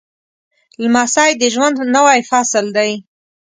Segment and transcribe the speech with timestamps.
[0.83, 2.91] لمسی د ژوند نوی فصل دی.